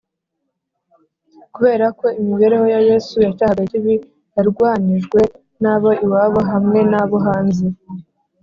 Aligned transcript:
Kubera 1.53 1.85
ko 1.99 2.05
imibereho 2.21 2.65
ya 2.73 2.79
Yesu 2.89 3.15
yacyahaga 3.25 3.61
ikibi, 3.67 3.93
yarwanijwe 4.35 5.19
n’abo 5.61 5.89
iwabo, 6.05 6.39
hamwe 6.51 6.79
n’abo 6.91 7.17
hanze 7.27 7.65